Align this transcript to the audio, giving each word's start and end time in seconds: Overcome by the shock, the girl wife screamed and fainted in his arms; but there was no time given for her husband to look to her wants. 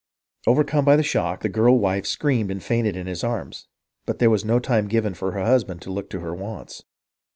Overcome 0.47 0.83
by 0.83 0.95
the 0.95 1.03
shock, 1.03 1.41
the 1.41 1.47
girl 1.47 1.77
wife 1.77 2.07
screamed 2.07 2.49
and 2.49 2.63
fainted 2.63 2.95
in 2.95 3.05
his 3.05 3.23
arms; 3.23 3.67
but 4.07 4.17
there 4.17 4.31
was 4.31 4.43
no 4.43 4.57
time 4.57 4.87
given 4.87 5.13
for 5.13 5.33
her 5.33 5.45
husband 5.45 5.83
to 5.83 5.91
look 5.91 6.09
to 6.09 6.21
her 6.21 6.33
wants. 6.33 6.83